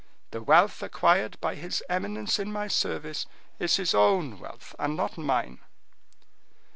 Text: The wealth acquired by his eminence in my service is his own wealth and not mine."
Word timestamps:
The 0.31 0.41
wealth 0.41 0.81
acquired 0.81 1.39
by 1.41 1.53
his 1.53 1.83
eminence 1.87 2.39
in 2.39 2.51
my 2.51 2.67
service 2.67 3.27
is 3.59 3.75
his 3.75 3.93
own 3.93 4.39
wealth 4.39 4.73
and 4.79 4.97
not 4.97 5.15
mine." 5.15 5.59